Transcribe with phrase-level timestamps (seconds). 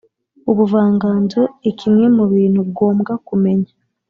[0.51, 3.71] ubuvanganzo ikimwe mu bintu ugombwa kumenya